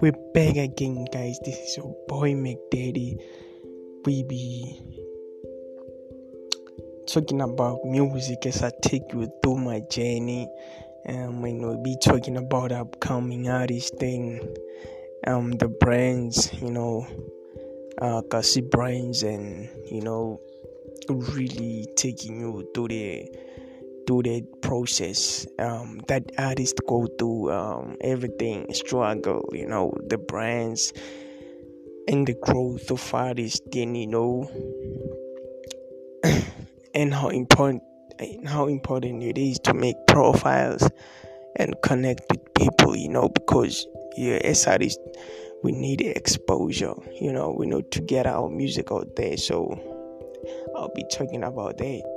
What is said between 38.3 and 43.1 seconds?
how important it is to make profiles and connect with people you